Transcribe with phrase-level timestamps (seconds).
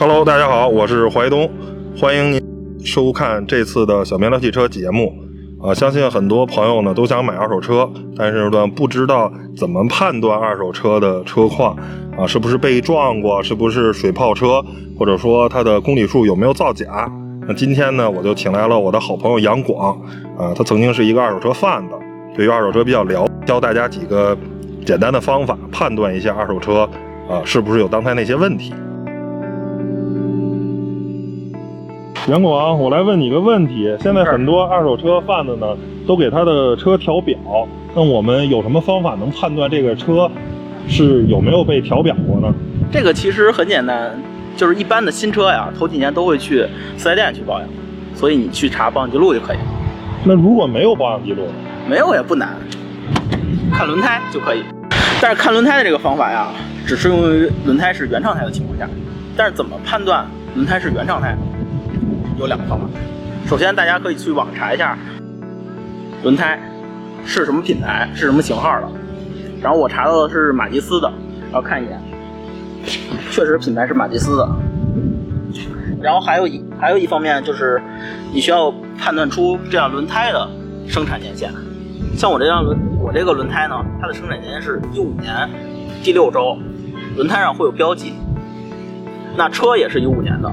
[0.00, 1.46] Hello，大家好，我是怀东，
[1.94, 2.40] 欢迎您
[2.82, 5.12] 收看这次的小面聊汽车节目。
[5.62, 7.86] 啊，相信很多朋友呢都想买二手车，
[8.16, 11.76] 但是呢不知道怎么判断二手车的车况
[12.16, 14.64] 啊，是不是被撞过，是不是水泡车，
[14.98, 17.06] 或者说它的公里数有没有造假？
[17.46, 20.00] 那今天呢，我就请来了我的好朋友杨广，
[20.38, 21.94] 啊，他曾经是一个二手车贩子，
[22.34, 24.34] 对于二手车比较了，教大家几个
[24.86, 26.88] 简单的方法，判断一下二手车
[27.28, 28.72] 啊是不是有刚才那些问题。
[32.28, 33.96] 杨广，我来问你个问题。
[33.98, 35.66] 现在很多二手车贩子呢，
[36.06, 37.36] 都给他的车调表。
[37.94, 40.30] 那我们有什么方法能判断这个车
[40.86, 42.54] 是有没有被调表过呢？
[42.92, 44.12] 这个其实很简单，
[44.54, 46.64] 就是一般的新车呀，头几年都会去
[46.98, 47.68] 四 S 店去保养，
[48.14, 49.58] 所以你去查保养记录就可以。
[50.22, 51.46] 那如果没有保养记录，
[51.88, 52.50] 没有也不难，
[53.72, 54.62] 看轮胎就可以。
[55.22, 56.48] 但是看轮胎的这个方法呀，
[56.86, 58.86] 只适用于轮胎是原厂胎的情况下。
[59.36, 61.34] 但是怎么判断轮胎是原厂胎？
[62.40, 62.86] 有两个方法。
[63.46, 64.96] 首先，大家可以去网查一下
[66.22, 66.58] 轮胎
[67.24, 68.88] 是什么品牌、是什么型号的。
[69.60, 71.12] 然后我查到的是马吉斯的，
[71.52, 72.00] 然后看一眼，
[73.30, 74.48] 确实品牌是马吉斯的。
[76.00, 77.78] 然后还有一还有一方面就是
[78.32, 80.48] 你需要判断出这辆轮胎的
[80.88, 81.52] 生产年限。
[82.16, 85.46] 像我这辆轮我这个轮胎呢，它的生产年限是一五年
[86.02, 86.56] 第六周，
[87.16, 88.14] 轮胎上会有标记。
[89.36, 90.50] 那车也是一五年的，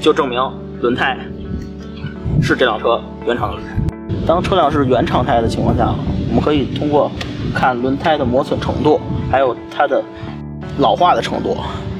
[0.00, 0.40] 就证明。
[0.80, 1.18] 轮胎
[2.42, 3.76] 是这辆车原厂的轮胎。
[4.26, 5.94] 当车辆是原厂胎的情况下，
[6.28, 7.10] 我们可以通过
[7.54, 9.00] 看轮胎的磨损程度，
[9.30, 10.02] 还有它的
[10.78, 11.56] 老化的程度，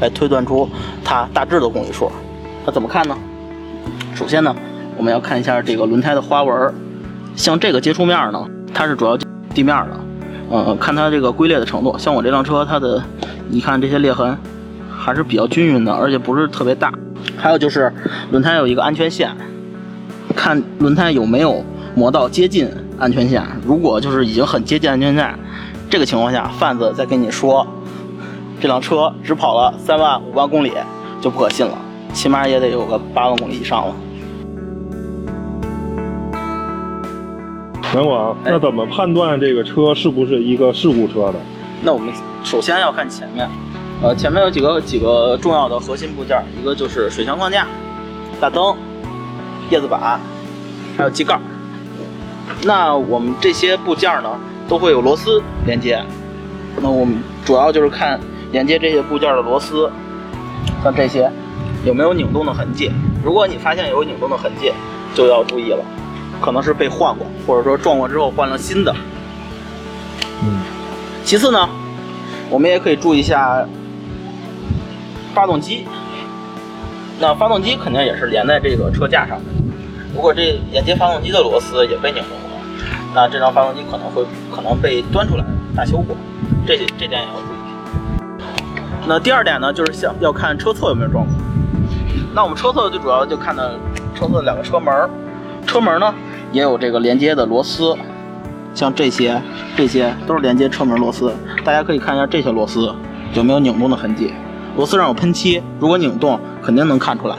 [0.00, 0.68] 来推断出
[1.04, 2.10] 它大致的公里数。
[2.66, 3.16] 那怎么看呢？
[4.14, 4.54] 首先呢，
[4.96, 6.74] 我们要看一下这个轮胎的花纹，
[7.36, 9.16] 像这个接触面呢，它是主要
[9.52, 10.00] 地面的，
[10.50, 11.96] 嗯，看它这个龟裂的程度。
[11.98, 13.02] 像我这辆车，它的
[13.48, 14.36] 你看这些裂痕
[14.90, 16.92] 还是比较均匀的，而且不是特别大。
[17.36, 17.92] 还有就是
[18.30, 19.30] 轮胎有一个安全线，
[20.34, 21.64] 看轮胎有没有
[21.94, 23.42] 磨到接近安全线。
[23.66, 25.38] 如果就是已经很接近安全线，
[25.90, 27.66] 这个情况下，贩子再跟你说
[28.60, 30.72] 这辆车只跑了三万五万公里，
[31.20, 31.76] 就不可信了，
[32.12, 33.94] 起码也得有个八万公里以上了。
[37.94, 41.34] 杨广，那怎么判断这个车是不是一个事故车的？
[41.82, 43.48] 那我们首先要看前面。
[44.04, 47.66] 呃，前面有几个几个重要的核心部件，一个就是水箱框架、
[48.38, 48.76] 大灯、
[49.70, 50.20] 叶子板，
[50.94, 51.40] 还有机盖。
[52.64, 54.28] 那我们这些部件呢，
[54.68, 56.04] 都会有螺丝连接。
[56.82, 57.16] 那我们
[57.46, 58.20] 主要就是看
[58.52, 59.90] 连接这些部件的螺丝，
[60.82, 61.32] 像这些
[61.86, 62.90] 有没有拧动的痕迹。
[63.24, 64.70] 如果你发现有拧动的痕迹，
[65.14, 65.82] 就要注意了，
[66.42, 68.94] 可能是被换过，或者说撞过之后换了新的。
[70.42, 70.60] 嗯。
[71.24, 71.66] 其次呢，
[72.50, 73.66] 我们也可以注意一下。
[75.34, 75.86] 发动机，
[77.18, 79.44] 那发动机肯定也是连在这个车架上的。
[80.14, 82.64] 如果这连接发动机的螺丝也被拧动了，
[83.12, 84.24] 那这张发动机可能会
[84.54, 85.44] 可能被端出来
[85.76, 86.16] 大修过，
[86.64, 88.34] 这这点也要注意。
[89.06, 91.34] 那第二点呢，就是想要看车侧有没有撞过。
[92.32, 93.62] 那我们车侧最主要就看到
[94.14, 95.10] 车侧两个车门，
[95.66, 96.14] 车门呢
[96.52, 97.96] 也有这个连接的螺丝，
[98.72, 99.40] 像这些
[99.76, 101.32] 这些都是连接车门螺丝，
[101.64, 102.94] 大家可以看一下这些螺丝
[103.34, 104.32] 有没有拧动的痕迹。
[104.76, 107.36] 螺丝上有喷漆，如果拧动肯定能看出来，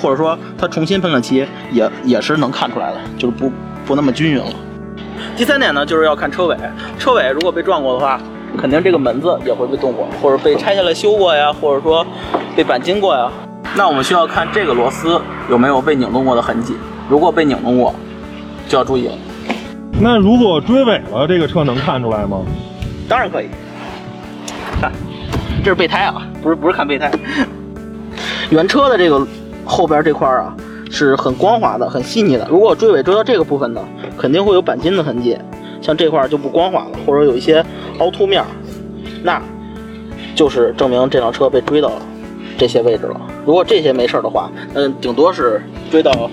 [0.00, 3.52] 或者说它重新喷了漆，也也是能看出来的，就是不
[3.84, 4.46] 不那么均匀了。
[5.36, 6.56] 第三点呢，就是要看车尾，
[6.98, 8.18] 车尾如果被撞过的话，
[8.56, 12.06] 肯定这个门子也会被动过，或者被拆下来修过呀，或者说
[12.56, 13.30] 被钣金过呀。
[13.76, 15.20] 那我们需要看这个螺丝
[15.50, 16.74] 有没有被拧动过的痕迹，
[17.08, 17.94] 如果被拧动过，
[18.68, 19.14] 就要注意了。
[20.00, 22.38] 那如果追尾了，这个车能看出来吗？
[23.08, 23.48] 当然可以。
[25.64, 27.10] 这是备胎啊，不是不是看备胎。
[28.50, 29.26] 原车的这个
[29.64, 30.54] 后边这块啊
[30.90, 32.46] 是很光滑的，很细腻的。
[32.50, 33.80] 如果追尾追到这个部分呢，
[34.18, 35.38] 肯定会有钣金的痕迹，
[35.80, 37.64] 像这块就不光滑了，或者有一些
[37.98, 38.44] 凹凸面，
[39.22, 39.40] 那
[40.34, 42.02] 就是证明这辆车被追到了
[42.58, 43.18] 这些位置了。
[43.46, 46.30] 如果这些没事的话，嗯，顶多是追到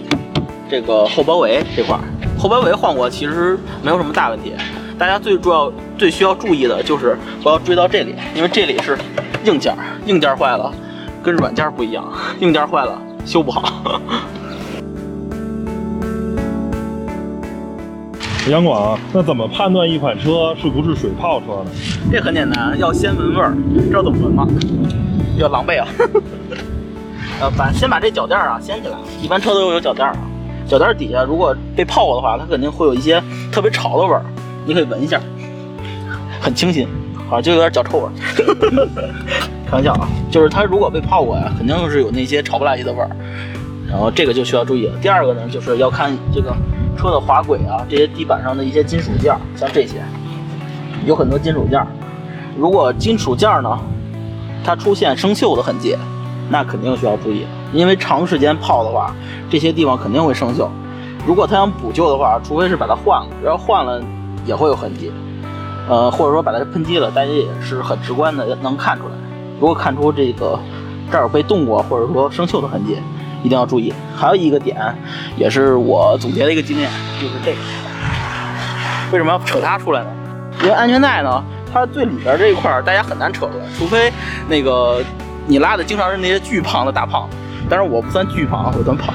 [0.70, 1.98] 这个后包围这块，
[2.38, 4.52] 后包围换过其实没有什么大问题。
[5.00, 8.98] 大家最主要、最需要注意的就是不要追到这里，因为这里是
[9.46, 9.72] 硬件，
[10.08, 10.74] 硬件坏了
[11.22, 12.04] 跟软件不一样，
[12.40, 14.02] 硬件坏了修不好。
[18.50, 21.70] 杨广，那怎么判断一款车是不是水泡车呢？
[22.12, 23.56] 这很简单，要先闻味儿，
[23.88, 24.48] 知道怎么闻吗？
[25.38, 25.88] 要狼狈啊！
[27.42, 30.18] 呃，把先把这脚垫啊掀起来，一般车都有脚垫啊，
[30.68, 33.22] 脚垫底下如果被泡过的话，它肯定会有一些
[33.52, 34.26] 特别潮的味儿。
[34.66, 35.22] 你可以闻一下，
[36.42, 36.88] 很清新，
[37.30, 38.10] 好像就有点脚臭味。
[39.70, 43.10] 开玩笑啊，就是它如果被泡过呀，肯定是有那些潮不拉几的味儿，
[43.88, 44.94] 然后这个就需要注意了。
[45.02, 46.54] 第二个呢，就是要看这个
[46.98, 50.02] 车的滑轨啊，这些地板上的一些金属件，像这些，
[51.06, 51.86] 有很多金属件，
[52.58, 53.80] 如果金属件呢，
[54.64, 55.96] 它出现生锈的痕迹，
[56.50, 59.16] 那肯定需要注意，因为长时间泡的话，
[59.50, 60.68] 这些地方肯定会生锈。
[61.26, 64.02] 如果他想补救的话，除非是把它换了，要换了
[64.46, 65.12] 也会有痕迹。
[65.90, 69.12] 呃，或者说把它喷漆了，大家也是很直观的能看出来。
[69.60, 70.60] 如果看出这个
[71.12, 72.98] 这儿被动过，或者说生锈的痕迹，
[73.44, 73.94] 一定要注意。
[74.16, 74.80] 还有一个点，
[75.36, 76.90] 也是我总结的一个经验，
[77.20, 77.58] 就是这个。
[79.12, 80.10] 为什么要扯它出来呢？
[80.62, 84.12] 因为安全带呢，它最里边这一块大家很难扯出来，除非
[84.48, 85.04] 那个
[85.48, 87.38] 你拉的经常是那些巨胖的大胖子。
[87.70, 89.14] 但是我不算巨胖，我算胖。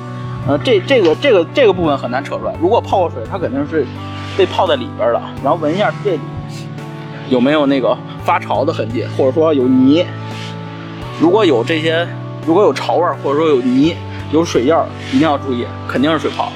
[0.48, 2.54] 呃，这这个这个这个部分很难扯出来。
[2.60, 3.86] 如果泡过水，它肯定是
[4.36, 5.20] 被泡在里边了。
[5.42, 6.20] 然后闻一下这里
[7.28, 10.04] 有没有那个发潮的痕迹，或者说有泥。
[11.20, 12.06] 如果有这些，
[12.46, 13.94] 如果有潮味，或者说有泥、
[14.32, 14.74] 有水印，
[15.12, 16.52] 一定要注意，肯定是水泡。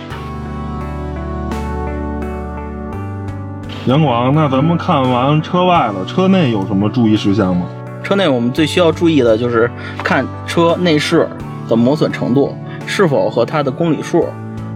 [3.86, 7.66] 杨广，那咱们看完车外了，车内有什么注意事项吗？
[8.02, 9.70] 车内我们最需要注意的就是
[10.02, 11.28] 看车内饰
[11.68, 12.56] 的磨损程度。
[12.86, 14.28] 是否和它的公里数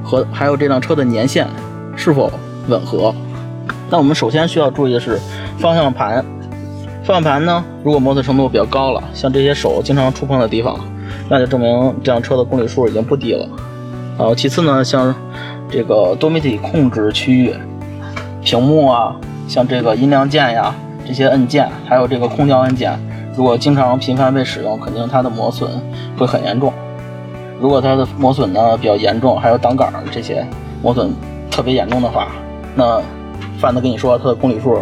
[0.02, 1.46] 和还有这辆车的年限
[1.94, 2.32] 是否
[2.68, 3.14] 吻合？
[3.90, 5.18] 那我们首先需要注意的是
[5.58, 6.24] 方向盘。
[7.02, 10.78] 方向盘呢，如果磨损程度比较高了，像这些手经常触碰的地方，
[11.30, 13.48] 那就证明这辆车的公里数已经不低了。
[14.18, 15.14] 呃，其次呢，像
[15.70, 17.54] 这个多媒体控制区域、
[18.44, 19.16] 屏幕啊，
[19.46, 20.74] 像这个音量键呀，
[21.06, 22.98] 这些按键，还有这个空调按键，
[23.34, 25.70] 如果经常频繁被使用，肯定它的磨损
[26.18, 26.70] 会很严重。
[27.58, 30.46] 如果它的磨损呢比较严重，还有挡杆这些
[30.82, 31.10] 磨损
[31.50, 32.28] 特别严重的话，
[32.78, 33.02] 那
[33.58, 34.80] 贩子跟你说他的公里数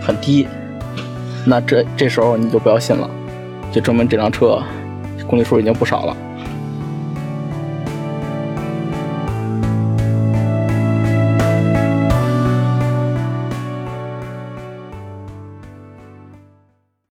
[0.00, 0.46] 很低，
[1.44, 3.10] 那这这时候你就不要信了，
[3.72, 4.62] 就证明这辆车
[5.26, 6.16] 公里数已经不少了。